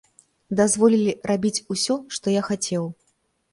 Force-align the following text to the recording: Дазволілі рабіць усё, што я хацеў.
Дазволілі 0.59 1.13
рабіць 1.33 1.63
усё, 1.77 1.99
што 2.19 2.35
я 2.39 2.49
хацеў. 2.51 2.83